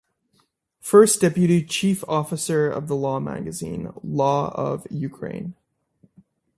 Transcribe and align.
First 0.79 1.21
Deputy 1.21 1.63
Chief 1.63 2.03
Editor 2.09 2.71
of 2.71 2.87
the 2.87 2.95
Law 2.95 3.19
Magazine 3.19 3.93
"Law 4.01 4.51
of 4.55 4.87
Ukraine". 4.89 5.53